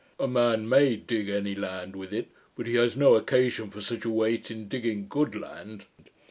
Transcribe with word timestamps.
A 0.19 0.27
man 0.27 0.67
MAY 0.67 0.95
dig 0.95 1.29
any 1.29 1.53
land 1.53 1.95
with 1.95 2.11
it; 2.11 2.29
but 2.55 2.65
he 2.65 2.73
has 2.73 2.97
no 2.97 3.13
occasion 3.13 3.69
for 3.69 3.81
such 3.81 4.03
a 4.03 4.09
weight 4.09 4.49
in 4.49 4.67
digging 4.67 5.07
good 5.07 5.35
land. 5.35 5.85